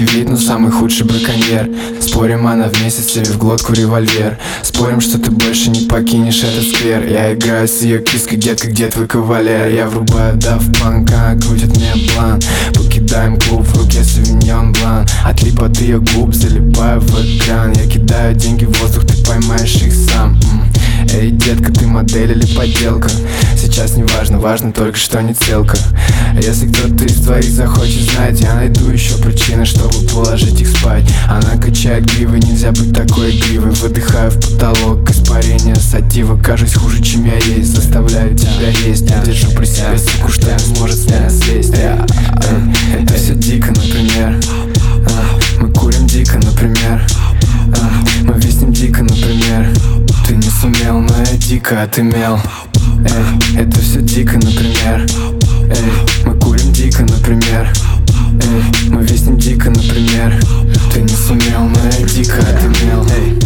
самый 0.00 0.06
редкий 0.06 0.18
вид, 0.18 0.28
но 0.28 0.36
самый 0.36 0.70
худший 0.70 1.06
браконьер. 1.06 1.68
Спорим, 2.00 2.46
она 2.46 2.68
в 2.68 2.82
месяц 2.82 3.06
тебе 3.06 3.24
в 3.24 3.38
глотку 3.38 3.72
револьвер. 3.72 4.38
Спорим, 4.62 5.00
что 5.00 5.18
ты 5.18 5.30
больше 5.30 5.70
не 5.70 5.86
покинешь 5.86 6.42
этот 6.42 6.64
сквер. 6.64 7.06
Я 7.06 7.34
играю 7.34 7.68
с 7.68 7.82
ее 7.82 8.00
киской, 8.02 8.36
детка, 8.36 8.68
где 8.68 8.86
твой 8.88 9.06
кавалер? 9.06 9.68
Я 9.68 9.86
врубаю 9.86 10.36
дав 10.36 10.62
планка, 10.78 11.38
крутит 11.40 11.76
мне 11.76 11.92
план 12.14 12.40
Покидаем 12.74 13.38
клуб, 13.38 13.62
в 13.62 13.82
руке 13.82 14.02
савиньон 14.02 14.72
блан. 14.72 15.06
Отлип 15.24 15.62
от 15.62 15.76
ее 15.80 16.00
губ, 16.00 16.34
залипаю 16.34 17.00
в 17.00 17.10
экран. 17.20 17.72
Я 17.72 17.86
кидаю 17.86 18.34
деньги 18.34 18.64
в 18.64 18.80
воздух, 18.80 19.06
ты 19.06 19.24
поймаешь 19.24 19.76
их 19.76 19.92
сам 19.92 20.38
Эй, 21.12 21.30
детка, 21.30 21.72
ты 21.72 21.86
модель 21.86 22.32
или 22.32 22.46
подделка? 22.54 23.08
Сейчас 23.56 23.96
не 23.96 24.04
важно, 24.04 24.38
важно 24.38 24.72
только, 24.72 24.98
что 24.98 25.20
не 25.22 25.34
целка. 25.34 25.76
Если 26.40 26.66
кто-то 26.68 27.04
из 27.04 27.22
твоих 27.22 27.50
захочет 27.50 28.02
знать 28.12 28.40
Я 28.40 28.54
найду 28.54 28.90
еще 28.90 29.14
причины, 29.16 29.64
чтобы 29.64 29.94
положить 30.12 30.60
их 30.60 30.68
спать. 30.68 31.04
Она 31.28 31.60
качает 31.60 32.04
гривы, 32.04 32.38
нельзя 32.38 32.70
быть 32.70 32.94
такой 32.94 33.36
игривой 33.36 33.72
Выдыхаю 33.72 34.30
в 34.30 34.40
потолок, 34.40 35.10
испарение 35.10 35.76
сатива. 35.76 36.40
Кажусь 36.40 36.74
хуже, 36.74 37.02
чем 37.02 37.24
я 37.24 37.36
есть, 37.36 37.74
заставляю 37.74 38.36
тебя 38.36 38.68
есть. 38.86 39.10
Я 39.10 39.22
держу 39.24 39.50
при 39.50 39.64
себе 39.64 39.98
суку, 39.98 40.30
что 40.30 40.52
не 40.52 40.58
сможет 40.58 40.98
с 40.98 41.06
меня 41.06 41.30
слезть. 41.30 41.74
Это 41.74 43.14
все 43.14 43.34
дико, 43.34 43.68
например. 43.68 44.40
Мы 45.60 45.72
курим 45.72 46.06
дико, 46.06 46.38
например. 46.38 47.06
Мы 48.22 48.34
виснем 48.34 48.72
дико, 48.72 49.02
например 49.02 49.66
Ты 50.30 50.36
не 50.36 50.48
сумел, 50.48 51.00
но 51.00 51.12
я 51.18 51.36
дико 51.38 51.82
отымел. 51.82 52.38
Эй, 53.04 53.62
это 53.62 53.80
все 53.80 54.00
дико, 54.00 54.34
например. 54.34 55.04
Эй, 55.68 56.24
мы 56.24 56.38
курим 56.38 56.72
дико, 56.72 57.02
например. 57.02 57.68
Эй, 58.40 58.90
мы 58.90 59.02
виснем 59.02 59.36
дико, 59.38 59.70
например. 59.70 60.40
Ты 60.94 61.00
не 61.00 61.08
сумел, 61.08 61.62
но 61.62 61.80
я 61.84 62.06
дико 62.06 62.38
отымел. 62.42 63.04
Эй, 63.10 63.40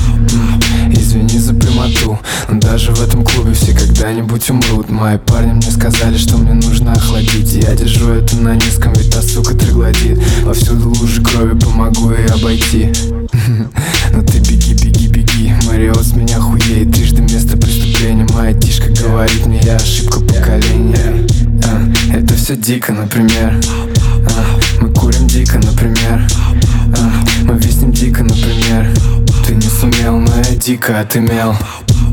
извини 0.92 1.38
за 1.38 1.54
прямоту 1.54 2.18
Но 2.50 2.60
даже 2.60 2.92
в 2.92 3.02
этом 3.02 3.24
клубе 3.24 3.54
все 3.54 3.72
когда-нибудь 3.72 4.50
умрут. 4.50 4.90
Мои 4.90 5.16
парни 5.16 5.52
мне 5.52 5.70
сказали, 5.70 6.18
что 6.18 6.36
мне 6.36 6.52
нужно 6.52 6.92
охладить. 6.92 7.50
Я 7.64 7.74
держу 7.74 8.10
это 8.10 8.36
на 8.36 8.56
низком, 8.56 8.92
ведь 8.92 9.10
та 9.10 9.22
сука 9.22 9.54
троглодит 9.54 10.22
Повсюду 10.44 10.90
лужи 10.90 11.22
крови, 11.22 11.58
помогу 11.58 12.10
ей 12.12 12.26
обойти. 12.26 12.92
Но 14.12 14.20
ты 14.20 14.38
беги 14.40 14.74
Мариот 15.74 16.14
меня 16.14 16.38
хуеет 16.38 16.92
Трижды 16.92 17.22
место 17.22 17.56
преступления. 17.56 18.24
Моя 18.32 18.52
тишка 18.52 18.90
говорит 18.90 19.44
мне, 19.44 19.60
я 19.64 19.74
ошибка 19.74 20.20
поколения. 20.20 21.26
А, 21.64 22.16
Это 22.16 22.32
все 22.34 22.54
дико, 22.54 22.92
например. 22.92 23.60
А, 24.30 24.80
Мы 24.80 24.92
курим 24.92 25.26
дико, 25.26 25.58
например. 25.58 26.28
А, 26.96 27.12
Мы 27.42 27.58
виснем 27.58 27.90
дико, 27.90 28.22
например. 28.22 28.88
Ты 29.44 29.56
не 29.56 29.62
сумел, 29.62 30.20
но 30.20 30.30
я 30.48 30.54
дико 30.54 31.00
отымел. 31.00 31.56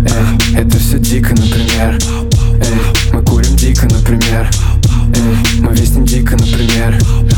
Эй, 0.08 0.58
это 0.58 0.80
все 0.80 0.98
дико, 0.98 1.30
например. 1.30 2.00
Эй, 2.64 3.14
мы 3.14 3.22
курим 3.24 3.56
дико, 3.56 3.86
например. 3.86 4.50
Эй, 5.16 5.60
мы 5.62 5.72
виснем 5.74 6.06
дико, 6.06 6.32
например. 6.32 6.98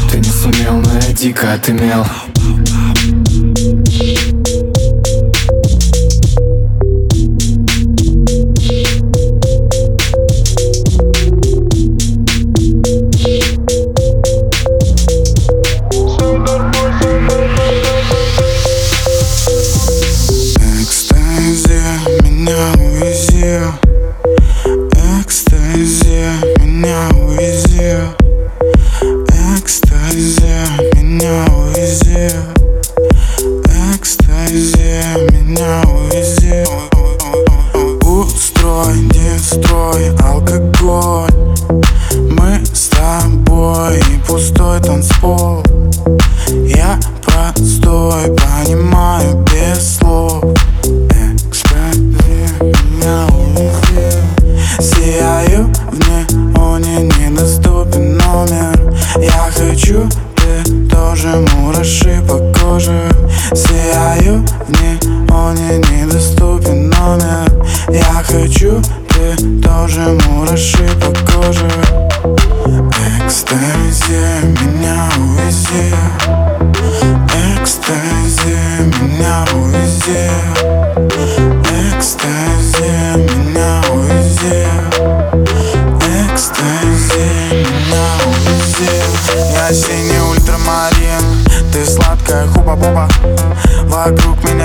Ты 0.10 0.20
не 0.20 0.30
сумел, 0.30 0.78
но 0.78 0.94
я 1.06 1.14
дико 1.14 1.52
отымел 1.52 2.06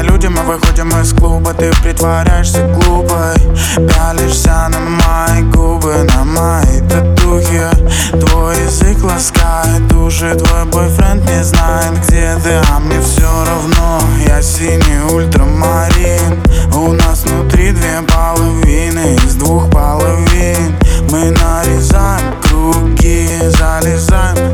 люди, 0.08 0.26
мы 0.26 0.42
выходим 0.42 0.88
из 1.00 1.12
клуба. 1.12 1.54
Ты 1.54 1.70
притворяешься 1.82 2.66
глупой 2.66 3.36
Пялишься 3.76 4.69
на 4.69 4.78
мои 4.78 5.42
губы 5.42 5.94
На 6.14 6.24
мои 6.24 6.80
татухи. 6.88 7.62
Твой 8.10 8.56
язык 8.62 9.02
ласкает 9.02 9.92
уши 9.92 10.34
Твой 10.34 10.64
бойфренд 10.66 11.24
не 11.28 11.44
знает, 11.44 11.92
где 12.06 12.36
ты. 12.42 12.60
А 12.70 12.78
мне 12.78 13.00
все 13.00 13.28
равно 13.46 14.00
Я 14.26 14.42
синий 14.42 15.12
ультрамарин. 15.12 16.42
У 16.75 16.92
нас 16.92 17.25
внутри 17.25 17.72
две 17.72 18.02
половины 18.02 19.16
Из 19.26 19.34
двух 19.34 19.70
половин. 19.70 20.76
Мы 21.10 21.30
нарезаем 21.30 22.34
круги 22.42 23.28
Залезаем 23.58 24.47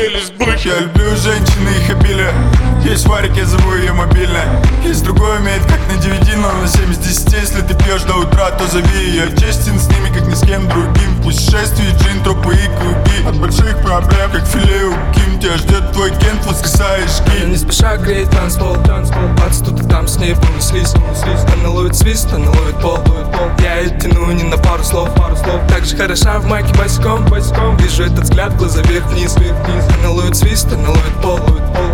появились 0.00 0.30
быки 0.30 0.68
Я 0.68 0.80
люблю 0.80 1.16
женщины, 1.16 1.68
их 1.78 1.90
обилие 1.90 2.32
Есть 2.84 3.06
варики, 3.06 3.38
я 3.38 3.46
зову 3.46 3.74
ее 3.74 3.92
мобильно. 3.92 4.40
Есть 4.84 5.04
другой 5.04 5.38
умеет, 5.38 5.62
как 5.64 5.78
на 5.90 6.00
девять. 6.02 6.19
На 6.40 6.66
7 6.66 6.90
из 6.90 6.96
10 6.96 7.32
Если 7.34 7.60
ты 7.60 7.74
пьешь 7.74 8.02
до 8.04 8.14
утра, 8.14 8.50
то 8.52 8.66
зови 8.66 9.14
Я 9.14 9.26
честен 9.36 9.78
с 9.78 9.88
ними, 9.88 10.08
как 10.08 10.26
ни 10.26 10.32
с 10.32 10.40
кем 10.40 10.66
другим. 10.68 11.22
Пусть 11.22 11.44
Путешествие, 11.44 11.90
джин, 11.90 12.22
трупы 12.24 12.54
и 12.54 12.66
круги. 12.78 13.28
От 13.28 13.36
больших 13.38 13.82
проблем, 13.82 14.30
как 14.32 14.46
филе 14.46 14.86
у 14.86 14.94
Ким 15.12 15.38
Тебя 15.38 15.58
ждет 15.58 15.92
твой 15.92 16.10
кент, 16.10 16.46
воскресаешь 16.46 17.20
ки. 17.26 17.44
Не 17.44 17.58
спеша 17.58 17.98
греет 17.98 18.30
танцпол, 18.30 18.74
танцпол. 18.84 19.22
Пац 19.36 19.58
тут 19.58 19.82
и 19.82 19.86
там 19.86 20.08
с 20.08 20.16
ней 20.16 20.34
понеслись, 20.34 20.92
понеслись 20.92 21.44
Она 21.58 21.68
ловит 21.68 21.94
свист, 21.94 22.32
она 22.32 22.50
ловит 22.50 22.80
пол, 22.80 22.98
ловит 23.06 23.32
пол 23.32 23.50
Я 23.58 23.80
ее 23.80 24.00
тяну 24.00 24.32
не 24.32 24.44
на 24.44 24.56
пару 24.56 24.82
слов, 24.82 25.14
пару 25.16 25.36
слов. 25.36 25.60
Так 25.68 25.84
же 25.84 25.94
хороша 25.94 26.38
в 26.38 26.46
майке 26.46 26.72
босиком, 26.74 27.22
босиком. 27.26 27.76
Вижу 27.76 28.04
этот 28.04 28.20
взгляд, 28.20 28.56
глаза 28.56 28.80
вверх-вниз, 28.80 29.36
вверх-вниз 29.36 29.84
Она 29.98 30.10
ловит 30.10 30.36
свист, 30.36 30.72
она 30.72 30.88
ловит 30.88 31.14
пол, 31.22 31.38
ловит 31.46 31.66
пол. 31.74 31.89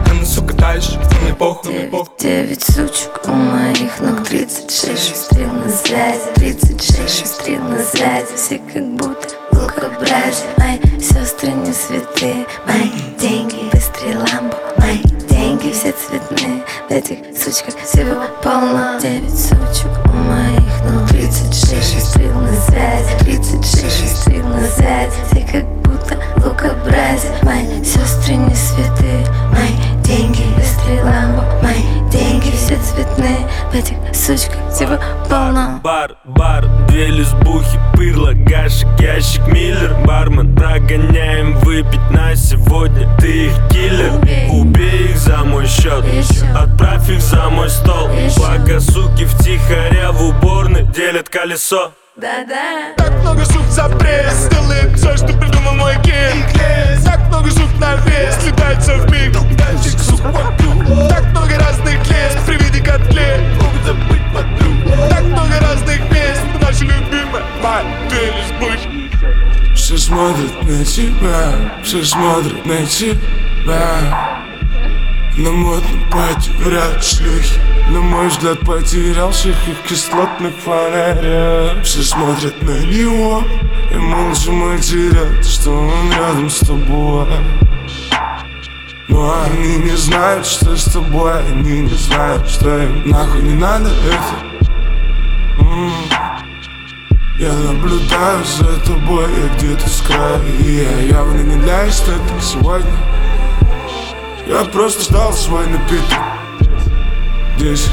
Но 0.52 1.20
мне 1.22 1.34
похуй, 1.34 1.72
мне 1.72 1.88
похуй. 1.88 2.12
Девять 2.19 2.62
сучек 2.62 3.20
у 3.26 3.32
моих 3.32 4.00
ног 4.00 4.25
36 4.25 5.08
шестрил 5.08 5.50
на 5.52 5.69
связи 5.69 6.20
36 6.34 7.19
шестрил 7.19 7.62
на 7.62 7.78
связи. 7.82 8.28
Все 8.37 8.58
как 8.58 8.87
будто 8.94 9.34
лукобразие 9.52 10.48
Мои 10.58 11.00
сестры 11.00 11.50
не 11.50 11.72
святые 11.72 12.46
Мои 12.66 12.90
деньги 13.19 13.69
быстрее 13.72 14.19
ламбо 14.19 14.56
Мои 14.78 15.02
деньги 15.28 15.72
все 15.72 15.93
цветные. 15.93 16.62
В 16.88 16.92
этих 16.92 17.19
сучках 17.37 17.75
всего 17.82 18.22
полно 18.42 18.86
две 36.96 37.08
лесбухи, 37.08 37.78
пырло, 37.94 38.32
гашек, 38.32 38.88
ящик, 38.98 39.46
миллер. 39.48 39.94
Бармен, 40.06 40.56
прогоняем 40.56 41.58
выпить 41.58 42.10
на 42.10 42.34
сегодня. 42.34 43.06
Ты 43.19 43.48
их 43.48 43.52
киллер, 43.70 44.14
убей. 44.50 45.10
Их 45.10 45.19
за 45.19 45.44
мой 45.44 45.66
счет. 45.66 46.04
Отправь 46.54 47.10
их 47.10 47.20
за 47.20 47.50
мой 47.50 47.69
стол. 47.69 48.08
Благо 48.38 48.81
суки 48.81 49.26
втихаря 49.26 50.10
в 50.10 50.22
уборной 50.22 50.84
делят 50.84 51.28
колесо. 51.28 51.93
Да-да. 52.16 52.94
Так 52.96 53.12
много 53.20 53.44
сук 53.44 53.66
за 53.69 53.90
пресс 53.90 54.49
тебя, 70.96 71.52
все 71.84 72.02
смотрят 72.02 72.64
на 72.64 72.87
тебя 72.87 74.40
На 75.37 75.50
модном 75.50 76.10
пати 76.10 76.50
вряд 76.58 77.04
шлюхи 77.04 77.60
На 77.90 78.00
мой 78.00 78.28
взгляд 78.28 78.60
потерял 78.60 79.31
всех 79.31 79.56
их 79.69 79.82
кислотных 79.87 80.54
фонарях 80.64 81.82
Все 81.84 82.00
смотрят 82.00 82.62
на 82.62 82.78
него 82.78 83.44
и 83.93 83.96
молча 83.96 84.50
матерят 84.50 85.44
Что 85.44 85.72
он 85.72 86.10
рядом 86.12 86.48
с 86.48 86.60
тобой 86.60 87.26
но 89.08 89.32
они 89.44 89.76
не 89.76 89.96
знают, 89.96 90.44
что 90.44 90.76
с 90.76 90.92
тобой 90.92 91.38
Они 91.38 91.81
не 91.81 91.94
знают, 91.94 92.46
что 92.49 92.82
им 92.82 93.08
нахуй 93.08 93.40
не 93.40 93.54
надо 93.54 93.88
это. 93.88 94.45
Я 97.38 97.53
наблюдаю 97.53 98.43
за 98.47 98.81
тобой, 98.81 99.27
я 99.31 99.55
где-то 99.56 99.87
с 99.91 100.00
края. 100.00 100.41
И 100.59 100.77
я 100.77 101.19
явно 101.19 101.43
не 101.43 101.56
для 101.56 101.87
эстетик 101.87 102.43
сегодня. 102.43 102.91
Я 104.47 104.65
просто 104.65 105.03
ждал 105.03 105.35
свой 105.35 105.67
напиток. 105.67 106.19
Десять. 107.59 107.91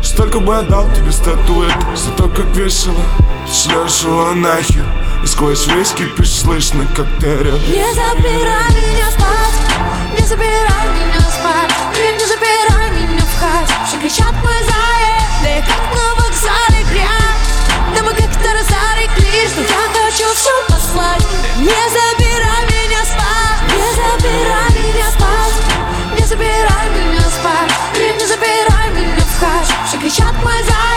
Столько 0.00 0.38
бы 0.38 0.56
отдал 0.56 0.88
тебе 0.92 1.10
статуэток 1.10 1.96
За 1.96 2.10
то, 2.10 2.28
как 2.28 2.46
весело 2.56 3.00
Шлешь 3.46 4.02
его 4.02 4.32
нахер. 4.32 4.84
И 5.22 5.26
сквозь 5.26 5.66
весь 5.68 5.92
кипиш 5.92 6.30
слышно, 6.30 6.84
как 6.94 7.06
ты 7.20 7.28
орешь 7.28 7.62
Не 7.68 7.86
забирай 7.94 8.70
меня 8.70 9.10
спать 9.10 10.18
Не 10.18 10.26
забирай 10.26 10.88
меня 10.94 11.20
спать. 11.20 11.72
Не 11.94 12.26
забирай 12.26 12.90
меня 12.90 13.24
в 13.24 13.40
хат. 13.40 13.88
Все 13.88 13.98
кричат 13.98 14.34
мы 14.42 14.52
заели 14.52 15.64
Как 15.66 15.94
на 15.94 16.14
вокзале 16.22 16.84
грязь. 16.90 17.96
Да 17.96 18.02
мы 18.02 18.10
как-то 18.10 18.52
разореклись 18.52 18.73
Но 19.34 19.62
я 19.62 20.04
хочу 20.04 20.24
все 20.34 20.50
послать. 20.68 21.26
Не 21.58 21.66
забирай 21.66 22.62
меня 22.70 23.04
спать. 23.04 23.60
Не 23.76 23.90
забирай 23.98 24.70
меня 24.70 25.10
спать. 25.10 26.18
Не 26.18 26.24
забирай 26.24 26.88
меня 26.90 27.28
спать. 27.28 28.18
Не 28.18 28.26
забирай 28.26 28.90
меня 28.90 29.24
в 29.24 29.40
хат. 29.40 29.66
Все 29.88 29.98
кричат 29.98 30.34
мы 30.44 30.52
заели 30.52 30.93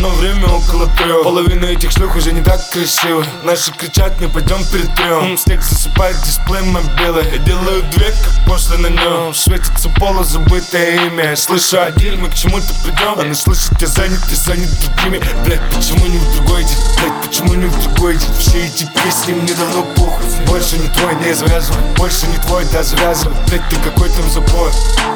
Но 0.00 0.10
время 0.10 0.46
около 0.48 0.86
трех 0.96 1.22
Половина 1.22 1.66
этих 1.66 1.90
шлюх 1.92 2.16
уже 2.16 2.32
не 2.32 2.42
так 2.42 2.60
красивы 2.70 3.24
Наши 3.42 3.72
кричат, 3.72 4.20
не 4.20 4.28
пойдем 4.28 4.64
перед 4.66 4.94
трем 4.94 5.38
Снег 5.38 5.62
засыпает 5.62 6.16
дисплей 6.22 6.62
мобилы. 6.62 7.24
Я 7.32 7.38
делаю 7.38 7.82
две, 7.92 8.06
как 8.06 8.46
после 8.46 8.76
на 8.78 8.88
нем. 8.88 9.34
Светится 9.34 9.88
полузабытое 9.88 11.06
имя. 11.06 11.30
Я 11.30 11.36
слышу 11.36 11.80
один, 11.80 12.20
мы 12.20 12.28
к 12.28 12.34
чему-то 12.34 12.72
придем. 12.84 13.18
Она 13.18 13.34
слышит, 13.34 13.72
я 13.80 13.86
занят, 13.86 14.20
я 14.28 14.36
занят 14.36 14.68
другими. 14.80 15.20
Блять, 15.44 15.60
почему 15.74 16.06
не 16.06 16.18
в 16.18 16.36
другой 16.36 16.64
день? 16.64 16.76
Блять, 16.98 17.12
почему 17.22 17.54
не 17.54 17.66
в 17.66 17.82
другой 17.82 18.16
день? 18.16 18.34
Все 18.38 18.66
эти 18.66 18.84
песни 18.84 19.32
мне 19.32 19.54
давно 19.54 19.82
похуй. 19.96 20.24
Больше 20.46 20.78
не 20.78 20.88
твой, 20.88 21.14
не 21.16 21.34
завязывай. 21.34 21.82
Больше 21.96 22.26
не 22.26 22.38
твой, 22.38 22.64
да 22.72 22.82
завязывай. 22.82 23.36
Блять, 23.48 23.68
ты 23.68 23.76
какой 23.76 24.08
там 24.10 24.28
запой? 24.30 24.70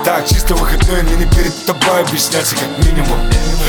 Так, 0.04 0.26
чисто 0.26 0.54
выходной, 0.54 1.02
мне 1.02 1.16
не 1.16 1.26
перед 1.26 1.66
тобой 1.66 2.00
объясняться 2.00 2.56
как 2.56 2.84
минимум. 2.84 3.18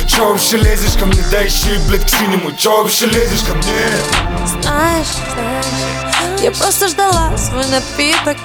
Чё 0.07 0.29
вообще 0.29 0.57
лезешь 0.77 0.97
ко 0.99 1.05
мне? 1.05 1.23
Да 1.31 1.39
еще 1.39 1.75
и, 1.75 1.77
блядь, 1.87 2.05
к 2.05 2.09
синему 2.09 2.51
Чё 2.51 2.83
вообще 2.83 3.05
лезешь 3.07 3.41
ко 3.41 3.55
мне? 3.55 4.45
Знаешь, 4.45 5.07
знаешь, 5.33 6.41
я 6.41 6.51
просто 6.51 6.87
ждала 6.87 7.35
свой 7.37 7.65
напиток 7.67 8.37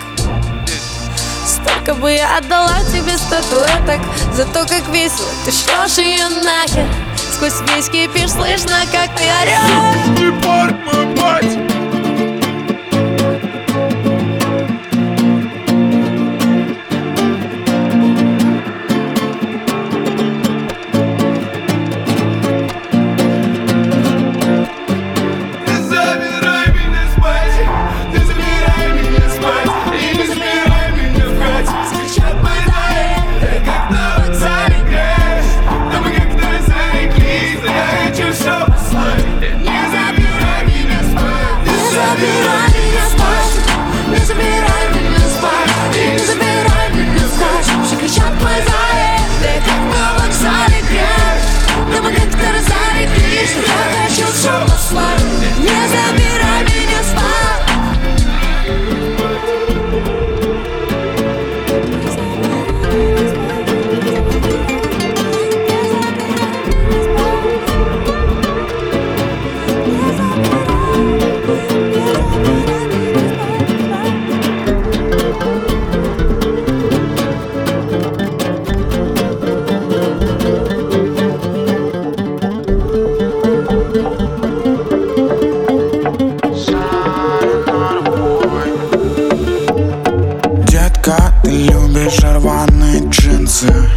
Столько 1.46 1.94
бы 1.94 2.12
я 2.12 2.38
отдала 2.38 2.78
тебе 2.92 3.16
статуэток 3.18 4.00
За 4.34 4.44
то, 4.46 4.66
как 4.66 4.88
весело 4.88 5.28
ты 5.44 5.52
шлешь 5.52 5.98
ее 5.98 6.28
нахер 6.28 6.88
Сквозь 7.34 7.60
весь 7.68 7.88
кипиш 7.88 8.30
слышно, 8.30 8.80
как 8.92 9.14
ты 9.16 9.24
орешь 9.24 10.16
Ты 10.16 10.32
пар, 10.40 10.74
мой 10.84 11.06
мать 11.16 11.71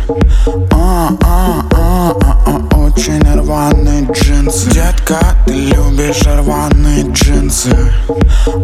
А, 0.08 1.10
а, 1.24 1.66
а, 1.72 2.16
а, 2.22 2.62
а, 2.72 2.78
Очень 2.78 3.24
рваные 3.24 4.08
джинсы. 4.12 4.70
Детка, 4.70 5.20
ты 5.48 5.54
любишь 5.54 6.22
рваные 6.28 7.04
джинсы. 7.12 7.76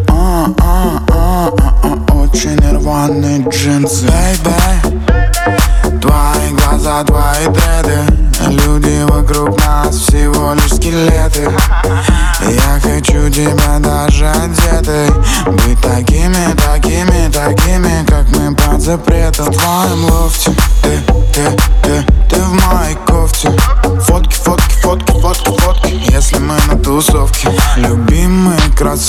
А, 0.08 0.46
а, 0.60 1.02
а, 1.10 1.52
а, 1.58 1.98
а, 2.08 2.14
Очень 2.14 2.60
рваные 2.76 3.44
джинсы 3.48 4.01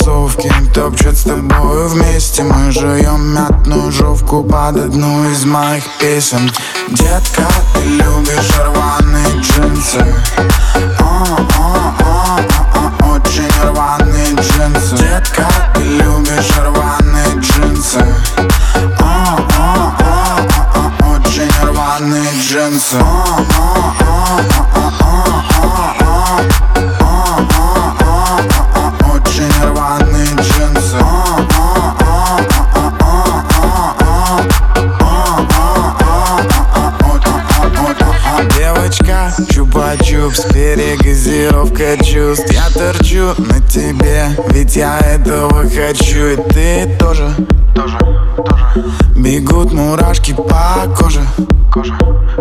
кроссовки 0.04 0.52
Топчат 0.74 1.16
с 1.16 1.22
тобой 1.22 1.88
вместе. 1.88 2.42
Мы 2.42 2.70
жуем 2.72 3.34
мятную 3.34 3.90
жовку 3.90 4.42
Под 4.42 4.76
одну 4.76 5.30
из 5.30 5.44
моих 5.44 5.84
песен. 5.98 6.50
Детка, 6.88 7.46
ты 7.74 7.80
любишь 7.88 8.52
рваные 8.58 9.40
джинсы. 9.40 10.04
А, 11.00 11.24
а, 11.58 11.94
а, 12.00 12.40
а, 12.74 13.14
Очень 13.14 13.50
рваные 13.62 14.34
джинсы. 14.34 14.96
Детка, 14.96 15.46
ты 15.74 15.82
любишь 15.82 16.52
рваные 16.58 17.40
джинсы. 17.40 18.04
А, 19.00 19.38
Очень 21.00 21.50
рваные 21.62 22.30
джинсы 22.40 22.96
тебе, 44.04 44.28
ведь 44.50 44.76
я 44.76 44.98
этого 44.98 45.62
хочу 45.64 46.26
И 46.26 46.36
ты 46.36 46.96
тоже, 46.98 47.30
тоже, 47.74 47.98
тоже. 48.36 48.84
Бегут 49.16 49.72
мурашки 49.72 50.32
по 50.32 50.94
коже, 50.96 51.22
коже, 51.72 51.94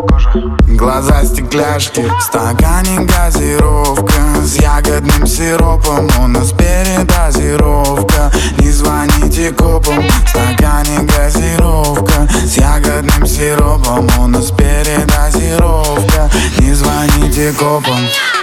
коже 0.07 0.29
Глаза 0.67 1.23
стекляшки, 1.23 2.01
в 2.01 2.21
стакане 2.21 3.05
газировка. 3.05 4.13
С 4.43 4.55
ягодным 4.55 5.27
сиропом, 5.27 6.09
у 6.19 6.27
нас 6.27 6.51
передозировка. 6.51 8.31
Не 8.57 8.71
звоните 8.71 9.51
копам, 9.51 10.01
в 10.01 10.29
стакане 10.29 11.07
газировка. 11.07 12.27
С 12.43 12.57
ягодным 12.57 13.27
сиропом, 13.27 14.09
у 14.19 14.27
нас 14.27 14.51
передозировка. 14.51 16.29
Не 16.59 16.73
звоните 16.73 17.53
копам. 17.53 17.99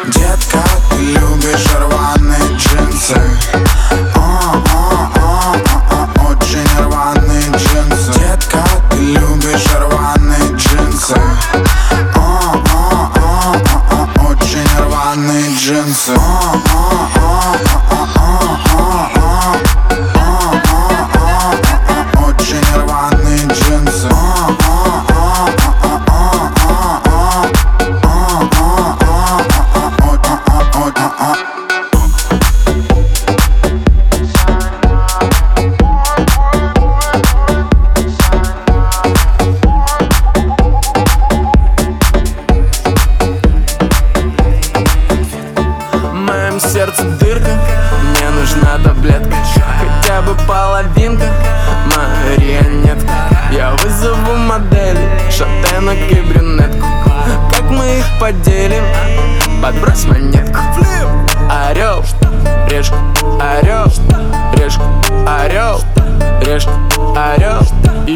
Детка, 0.06 0.62
ты 0.90 0.96
любишь 0.96 1.66
рваные 1.78 2.58
answer 2.90 3.89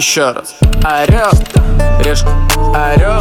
Еще 0.05 0.33
раз. 0.33 0.55
Орел, 0.83 1.31
решка, 2.05 2.29
орел, 2.75 3.21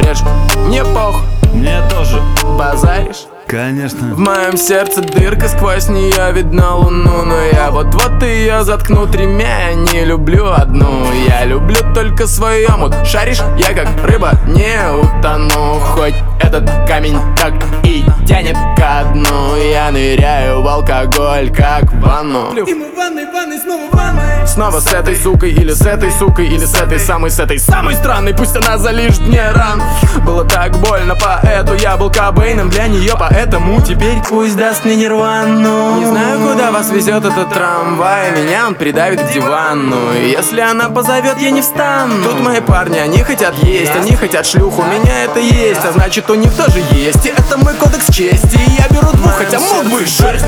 решка 0.00 0.28
Мне 0.60 0.82
похуй. 0.82 1.22
Мне 1.52 1.78
тоже, 1.90 2.22
Базаришь? 2.58 3.26
Конечно. 3.46 4.14
В 4.14 4.18
моем 4.18 4.56
сердце 4.56 5.00
дырка, 5.00 5.48
сквозь 5.48 5.88
нее 5.88 6.32
видно 6.32 6.76
луну 6.76 7.24
Но 7.24 7.40
я 7.52 7.70
вот-вот 7.70 8.22
ее 8.22 8.64
заткну 8.64 9.06
тремя 9.06 9.70
Я 9.70 9.74
не 9.74 10.04
люблю 10.04 10.52
одну, 10.52 11.06
я 11.28 11.44
люблю 11.44 11.78
только 11.94 12.26
свою 12.26 12.68
омут 12.68 12.94
Шаришь, 13.06 13.40
я 13.58 13.74
как 13.74 13.88
рыба 14.04 14.32
не 14.46 14.76
утону. 14.90 15.80
Хоть 15.80 16.14
этот 16.40 16.68
камень 16.86 17.18
так 17.36 17.54
и 17.84 18.04
тянет 18.26 18.56
ко 18.76 19.04
дну. 19.12 19.56
Я 19.56 19.90
ныряю 19.90 20.62
в 20.62 20.68
алкоголь, 20.68 21.52
как 21.54 21.84
в 21.84 22.00
ванну. 22.00 22.52
И 22.54 22.74
мы 22.74 22.90
в 22.90 22.96
ванной, 22.96 23.26
ванной, 23.32 23.58
снова 23.58 23.90
в 23.90 23.94
ванной. 23.94 24.46
Снова 24.46 24.80
с 24.80 24.92
этой 24.92 25.16
сукой 25.16 25.50
или 25.50 25.72
с 25.72 25.84
этой 25.84 26.10
сукой 26.10 26.46
Или 26.46 26.64
с 26.64 26.74
этой 26.74 26.98
самой, 26.98 27.30
с 27.30 27.38
этой 27.38 27.58
самой 27.58 27.94
странной. 27.94 28.34
Пусть 28.34 28.56
она 28.56 28.78
залижет 28.78 29.20
мне 29.20 29.42
ран. 29.50 29.82
Было 30.24 30.44
так 30.44 30.76
больно, 30.78 31.14
поэту 31.14 31.74
я 31.74 31.96
был 31.96 32.10
Кобейном 32.10 32.70
Для 32.70 32.86
нее, 32.86 33.14
поэтому 33.46 33.80
теперь 33.80 34.18
пусть 34.28 34.56
даст 34.56 34.84
мне 34.84 34.96
нирвану. 34.96 35.98
Не 35.98 36.06
знаю, 36.06 36.40
куда 36.40 36.70
вас 36.72 36.90
везет 36.90 37.24
этот 37.24 37.52
трамвай 37.52 38.32
Меня 38.32 38.66
он 38.66 38.74
придавит 38.74 39.22
к 39.22 39.32
дивану. 39.32 40.12
Если 40.14 40.60
она 40.60 40.88
позовет, 40.88 41.38
я 41.38 41.50
не 41.50 41.60
встану. 41.60 42.24
Тут 42.24 42.40
мои 42.40 42.60
парни, 42.60 42.98
они 42.98 43.22
хотят 43.22 43.54
есть 43.62 43.94
Они 43.94 44.16
хотят 44.16 44.46
шлюху, 44.46 44.82
у 44.82 44.84
меня 44.84 45.24
это 45.24 45.38
есть 45.38 45.84
А 45.84 45.92
значит, 45.92 46.28
у 46.30 46.34
них 46.34 46.52
тоже 46.54 46.82
есть. 46.92 47.24
И 47.24 47.28
это 47.28 47.56
мой 47.58 47.74
кодекс 47.74 48.06
чести 48.12 48.58
я 48.78 48.88
беру 48.88 49.12
двух, 49.12 49.32
хотя 49.36 49.60
мог 49.60 49.84
бы 49.84 50.00
шесть. 50.00 50.44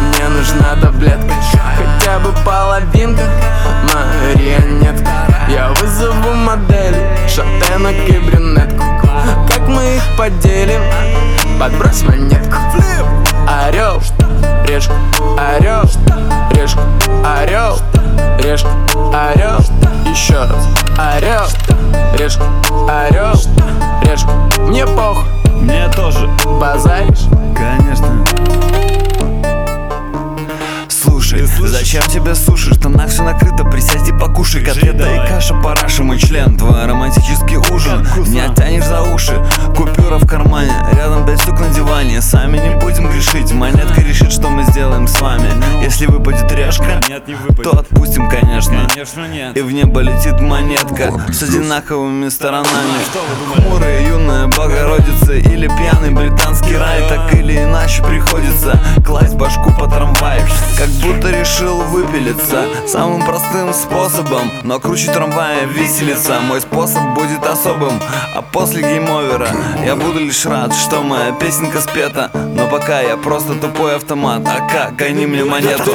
Мне 0.00 0.28
нужна 0.28 0.76
таблетка 0.80 1.34
Хотя 1.76 2.18
бы 2.20 2.32
половинка. 2.44 3.22
Марионетка 3.92 5.10
Я 5.48 5.72
вызову 5.80 6.32
модель 6.34 6.96
Шатенок 7.28 7.96
и 8.08 8.18
брюнетку. 8.18 8.84
Как 9.48 9.66
мы 9.68 9.96
их 9.96 10.02
поделим? 10.16 10.82
Подбрось 11.58 12.02
монетку 12.02 12.56
Орел, 13.48 14.00
решка, 14.66 14.94
орел, 15.38 15.82
решка, 16.50 16.80
орел, 17.24 17.78
решка, 18.38 18.68
орел. 19.14 19.58
Еще 20.04 20.34
раз. 20.36 20.68
Орел, 20.98 21.46
решка, 22.18 22.44
орел, 22.88 23.32
решка 24.02 24.30
Мне 24.62 24.86
похуй, 24.86 25.24
Мне 25.62 25.88
тоже, 25.88 26.28
базаришь? 26.60 27.26
конечно. 27.56 28.24
Слушай, 30.88 31.46
зачем 31.46 32.02
тебе 32.04 32.34
суши? 32.34 32.70
В 32.70 32.74
штанах 32.74 33.08
все 33.08 33.22
накрыто, 33.22 33.64
присядь 33.64 34.08
и 34.08 34.12
покушай 34.12 34.62
Котлета 34.64 34.85
и 35.46 35.48
каша, 35.48 35.54
параша, 35.62 36.02
мой 36.02 36.18
член. 36.18 36.56
Твой 36.56 36.86
романтический 36.86 37.56
ужин 37.56 38.06
Не 38.28 38.40
оттянешь 38.40 38.84
за 38.84 39.02
уши. 39.02 39.34
Купюра 39.76 40.18
в 40.18 40.26
кармане, 40.26 40.72
рядом 40.92 41.26
пять 41.26 41.40
штук 41.40 41.60
на 41.60 41.68
диване. 41.68 42.20
Сами 42.20 42.58
не 42.58 42.74
будем 42.76 43.08
грешить 43.08 43.52
Монетка 43.52 44.00
решит, 44.00 44.32
что 44.32 44.48
мы 44.48 44.64
сделаем 44.64 45.06
с 45.06 45.20
вами. 45.20 45.48
Если 45.82 46.06
выпадет 46.06 46.50
решка, 46.52 47.00
Нет, 47.08 47.28
не 47.28 47.34
выпадет. 47.34 47.62
то 47.64 47.78
отпустим, 47.78 48.28
конечно. 48.28 48.88
Конечно 48.88 49.26
нет. 49.28 49.56
И 49.56 49.60
в 49.60 49.70
небо 49.70 50.00
летит 50.00 50.40
монетка 50.40 51.12
с 51.32 51.42
одинаковыми 51.42 52.28
сторонами. 52.28 52.66
Хмурая 53.54 54.08
юная 54.08 54.46
Богородица 54.48 55.34
или 55.34 55.68
пьяный 55.68 56.10
британский 56.10 56.76
рай. 56.76 57.02
Так 57.08 57.34
или 57.34 57.62
иначе 57.62 58.02
приходится 58.02 58.80
класть 59.04 59.34
башку 59.34 59.70
по 59.72 59.86
трамваю. 59.86 60.42
Как 60.76 60.88
будто 60.88 61.30
решил 61.30 61.82
выпилиться 61.82 62.64
Самым 62.86 63.24
простым 63.24 63.72
способом. 63.72 64.50
Но 64.62 64.78
круче 64.80 65.12
трамвая 65.36 65.66
виселица 65.66 66.40
Мой 66.40 66.60
способ 66.60 67.02
будет 67.14 67.44
особым 67.44 68.00
А 68.34 68.42
после 68.42 68.82
геймовера 68.82 69.48
Я 69.84 69.94
буду 69.94 70.20
лишь 70.20 70.46
рад, 70.46 70.74
что 70.74 71.02
моя 71.02 71.32
песенка 71.32 71.80
спета. 71.80 72.30
Но 72.32 72.66
пока 72.68 73.00
я 73.00 73.16
просто 73.16 73.54
тупой 73.54 73.96
автомат 73.96 74.42
А 74.46 74.66
как, 74.66 74.96
гони 74.96 75.26
мне 75.26 75.44
монету. 75.44 75.92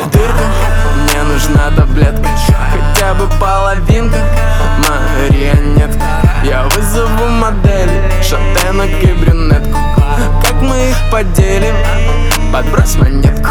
Мне 1.04 1.24
нужна 1.24 1.72
таблетка. 1.76 2.28
Хотя 2.72 3.14
бы 3.16 3.28
половинка. 3.40 4.18
Марионетка. 4.88 6.04
Я 6.44 6.68
вызову 6.76 7.28
модель 7.30 7.90
Шатенок 8.22 8.90
и 9.04 9.14
брюнетку. 9.14 9.80
Как 10.44 10.62
мы 10.62 10.90
их 10.90 10.98
поделим? 11.12 11.76
Подбрось 12.54 12.96
монетку. 12.96 13.50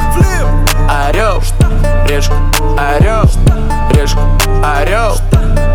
Орел, 0.89 1.41
решка, 2.09 2.35
орел, 2.77 3.23
решка, 3.95 4.21
орел, 4.65 5.17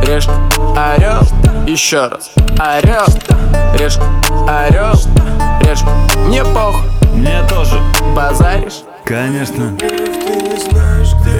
решка, 0.05 0.33
орел 0.75 1.21
Еще 1.67 2.07
раз. 2.07 2.31
Орел, 2.59 3.05
решка, 3.77 4.03
орел, 4.47 4.93
решка 5.61 5.89
Мне 6.27 6.43
похуй, 6.43 6.89
Мне 7.13 7.41
тоже. 7.49 7.79
базаришь? 8.15 8.83
Конечно. 9.03 9.75
Ты 9.77 9.85
не 9.85 10.59
знаешь, 10.69 11.13
где 11.21 11.31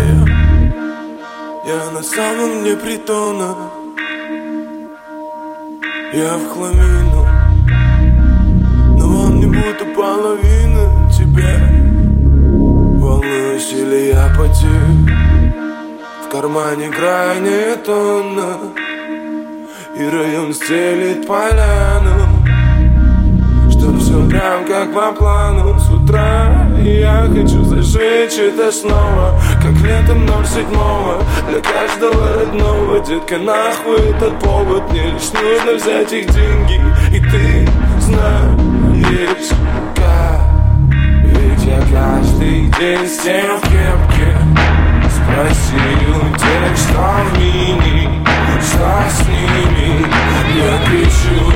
я 1.66 1.76
Я 1.76 1.92
на 1.92 2.04
самом 2.04 2.62
дне 2.62 2.76
притона. 2.76 3.56
Я 6.14 6.38
в 6.38 6.54
хламину 6.54 7.28
Но 8.98 9.08
вам 9.08 9.40
не 9.40 9.48
будто 9.48 9.86
половина 9.96 11.12
тебя. 11.12 11.58
Волнуюсь 13.00 13.72
или 13.74 14.14
я 14.14 14.30
потею 14.38 15.05
В 16.26 16.28
кармане 16.28 16.90
крайняя 16.90 17.76
тонна 17.78 18.58
И 19.96 20.04
район 20.10 20.54
стелит 20.56 21.28
поляну. 21.28 22.26
Чтоб 23.70 23.98
все 24.00 24.28
прям 24.28 24.66
как 24.66 24.92
по 24.92 25.12
плану. 25.14 25.80
С 25.80 25.90
утра 25.92 26.68
я 26.82 27.28
хочу 27.32 27.64
зажечь 27.64 28.40
это 28.40 28.72
снова 28.72 29.40
Как 29.62 29.80
летом 29.84 30.26
07-го 30.26 31.22
Для 31.50 31.62
каждого 31.62 32.34
родного 32.40 33.00
Детка, 33.02 33.38
нахуй 33.38 34.10
этот 34.10 34.40
повод. 34.40 34.92
Мне 34.92 35.12
лишь 35.12 35.32
нужно 35.32 35.74
взять 35.76 36.12
их 36.12 36.26
деньги 36.34 36.82
И 37.16 37.20
ты 37.20 37.70
знаешь 38.00 39.50
как. 39.96 40.42
Ведь 41.24 41.66
я 41.66 41.80
каждый 41.82 42.68
день 42.80 43.08
с 43.08 43.20
тем 43.20 43.58
в 43.58 43.62
кепке 43.62 44.45
У 45.38 46.38
тех, 46.38 46.78
в 46.78 47.38
мини 47.38 48.10
Что 48.62 49.04
с 49.10 49.28
ними 49.28 50.06
Я 50.56 50.78
кричу, 50.86 51.55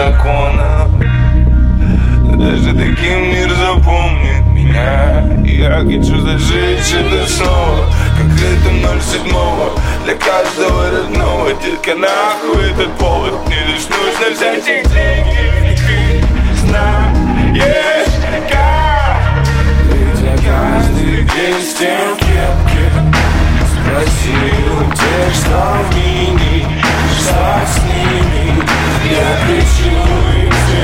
закона. 0.00 0.88
Даже 2.36 2.72
таким 2.72 3.32
мир 3.32 3.50
запомнит 3.50 4.46
меня. 4.46 5.24
Я 5.44 5.80
хочу 5.80 6.18
зажечь 6.20 6.94
это 6.94 7.28
снова 7.28 7.84
Как 8.16 8.30
летом 8.40 8.76
07-го 8.98 9.78
Для 10.04 10.14
каждого 10.14 10.90
родного 10.90 11.50
Детка, 11.62 11.94
нахуй 11.96 12.70
этот 12.70 12.90
повод. 12.96 13.34
Мне 13.46 13.58
лишь 13.66 13.86
нужно 13.88 14.34
взять 14.34 14.66
их 14.66 14.90
деньги 14.90 15.50
ты 15.76 16.56
знаешь 16.66 18.08
как? 18.48 19.44
Ведь 19.90 20.20
я 20.22 20.36
каждый 20.36 21.22
день 21.22 21.62
с 21.62 21.74
тем 21.74 22.14
в 22.14 22.18
кепке 22.18 22.84
Спроси 23.70 24.40
у 24.66 24.84
тех, 24.94 25.34
что 25.34 25.60
в 25.90 25.96
мини 25.96 26.66
Что 27.18 27.60
с 27.66 27.82
ними 27.84 28.89
Я 29.10 29.36
кричу, 29.44 29.90
и 30.36 30.48
все 30.50 30.82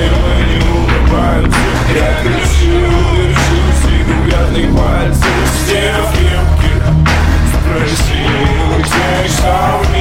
Я 1.95 2.11
кричу, 2.23 2.77
и 3.23 3.35
грязных 4.27 4.77
пальцев 4.77 5.37
Все 5.55 5.95
Спроси 7.53 8.27
у 8.69 8.83
тех, 8.83 9.33
что 9.33 9.81
в 9.81 9.95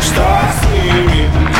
Что 0.00 0.40
с 0.50 0.66
ними 0.72 1.59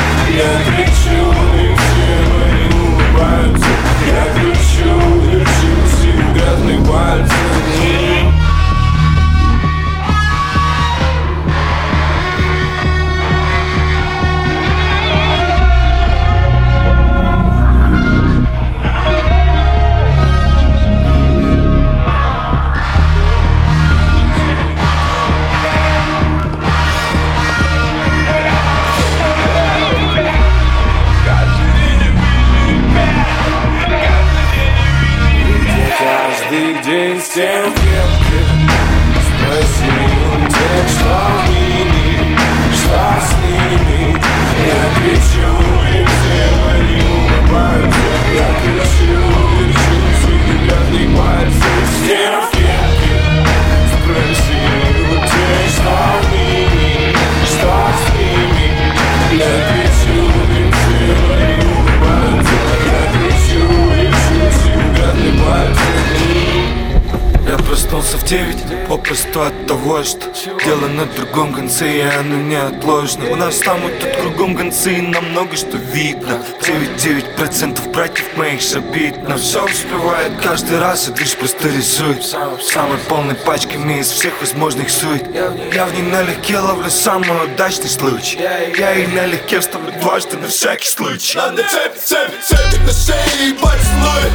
того, 69.81 70.03
что 70.05 70.31
Дело 70.65 70.87
на 70.89 71.07
другом 71.07 71.55
конце, 71.55 71.99
и 71.99 72.01
оно 72.01 72.37
неотложно 72.37 73.31
У 73.31 73.37
нас 73.37 73.59
там 73.59 73.81
и 73.89 73.93
тут 73.99 74.17
кругом 74.17 74.57
концы, 74.57 74.95
и 74.95 75.01
нам 75.01 75.31
много 75.31 75.57
что 75.57 75.77
видно. 75.77 76.43
99% 76.61 77.93
братьев 77.93 78.37
моих 78.37 78.63
забит 78.63 79.17
На 79.29 79.37
все 79.37 79.65
успевает. 79.65 80.33
Каждый 80.43 80.79
раз, 80.79 81.09
и 81.09 81.15
лишь 81.21 81.37
просто 81.37 81.69
рисует 81.69 82.25
Самой 82.25 82.99
полной 83.09 83.35
пачками 83.35 84.01
из 84.01 84.11
всех 84.11 84.39
возможных 84.41 84.91
сует. 84.91 85.25
Я 85.73 85.87
в 85.87 85.95
ней 85.95 86.03
налегке 86.03 86.59
ловлю 86.59 86.91
самый 86.91 87.31
удачный 87.45 87.89
случай. 87.89 88.39
Я 88.39 88.95
и 88.95 89.07
налегке 89.07 89.61
вставлю 89.61 89.93
дважды 90.01 90.37
на 90.37 90.49
всякий 90.49 90.89
случай. 90.89 91.37
Надо 91.37 91.63
цепи, 91.63 91.99
цепи, 91.99 92.35
цепи 92.47 92.81
на 92.85 92.93
шее 92.93 93.49
и 93.49 93.53
поцелуй 93.53 93.81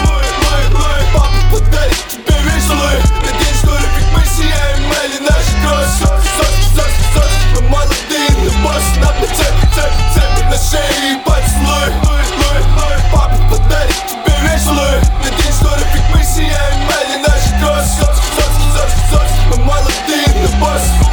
Лой, 0.05 0.25
лой, 0.73 1.01
папа 1.13 1.29
подарит 1.51 2.07
тебе 2.09 2.35
весь 2.43 2.69
лой 2.69 3.01
Надеюсь, 3.23 3.59
что 3.59 4.04
мы 4.15 4.23
сияем, 4.25 4.91
Элли, 5.03 5.19
наши 5.19 5.53
кровь 5.61 5.91
Соски, 5.99 6.27
соски, 6.37 6.65
соски, 6.75 7.03
соски, 7.13 7.45
мы 7.55 7.61
молодые, 7.69 8.29
но 8.43 8.51
босс 8.63 8.83
Надо 9.01 9.27
цепи, 9.27 9.65
цепи, 9.75 10.01
цепи 10.13 10.43
на 10.49 10.57
шее. 10.57 11.13
И 11.13 11.17
поцелуй 11.23 11.91
папа 13.11 13.37
подарит 13.49 14.03
тебе 14.07 14.57
что 15.51 15.75
ли, 15.75 15.83
как 15.93 16.15
мы 16.15 16.23
сияем, 16.23 16.77
Элли, 16.97 17.17
наши 17.27 17.51
кровь 17.59 17.87
Соски, 17.99 18.27
соски, 18.35 18.65
соски, 18.75 19.01
соски, 19.11 19.39
мы 19.49 19.57
молодые, 19.63 20.27
но 20.41 20.65
босс 20.65 21.04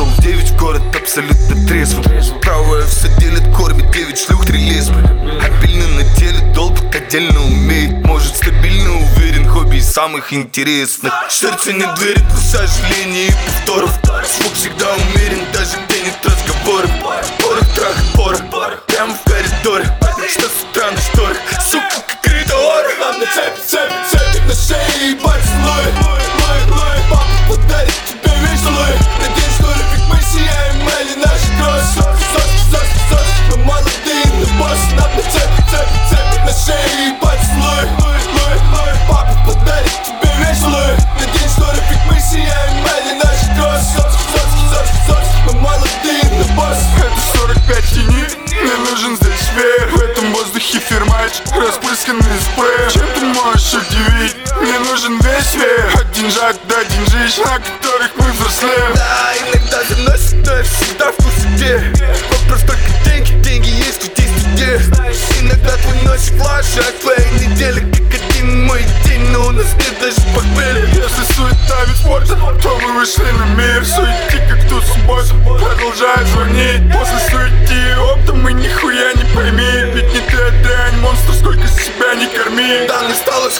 Шагнул 0.00 0.16
в 0.16 0.22
девять, 0.22 0.56
город 0.56 0.82
абсолютно 0.96 1.66
трезвым. 1.66 2.04
Правая 2.40 2.86
все 2.86 3.08
делит, 3.18 3.42
кормит 3.54 3.90
девять 3.90 4.18
шлюх, 4.18 4.46
три 4.46 4.70
лесбы. 4.70 4.98
Обильно 5.42 5.86
на 5.88 6.04
теле, 6.16 6.40
долбит 6.54 6.94
отдельно 6.94 7.40
умеет 7.44 8.04
Может 8.06 8.36
стабильно, 8.36 8.96
уверен, 8.96 9.46
хобби 9.46 9.76
из 9.76 9.90
самых 9.90 10.32
интересных. 10.32 11.12
Сердце 11.28 11.74
не 11.74 11.84
дверит, 11.96 12.24
но 12.30 12.36
сожаление 12.36 13.28
и 13.28 13.32
повторов. 13.32 13.90
Звук 14.24 14.54
всегда 14.54 14.86
умерен, 14.94 15.44
даже 15.52 15.76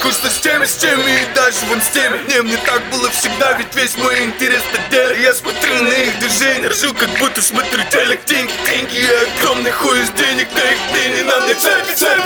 скучно 0.01 0.29
с 0.31 0.39
теми, 0.39 0.65
с 0.65 0.75
теми 0.75 1.11
и 1.11 1.35
даже 1.35 1.57
вон 1.69 1.79
с 1.79 1.89
теми. 1.89 2.17
Не, 2.27 2.41
мне 2.41 2.57
так 2.65 2.81
было 2.89 3.09
всегда, 3.11 3.53
ведь 3.53 3.73
весь 3.75 3.95
мой 3.97 4.23
интерес 4.23 4.61
на 4.73 4.89
деле. 4.89 5.21
Я 5.21 5.33
смотрю 5.33 5.83
на 5.83 5.89
их 5.89 6.19
движение, 6.19 6.69
ржу, 6.69 6.93
как 6.95 7.09
будто 7.19 7.41
смотрю 7.41 7.83
телек. 7.91 8.25
Деньги, 8.25 8.51
деньги, 8.65 8.97
я 8.97 9.21
огромный 9.37 9.71
хуй 9.71 10.01
из 10.01 10.09
денег, 10.11 10.47
да 10.55 10.71
их 10.71 10.79
мне 10.91 11.17
не 11.17 11.23
надо 11.23 11.53
Цепи, 11.53 11.93
цепи, 11.93 12.20